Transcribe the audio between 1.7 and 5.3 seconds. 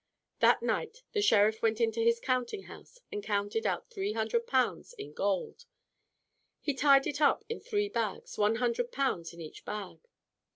into his counting house and counted out three hundred pounds in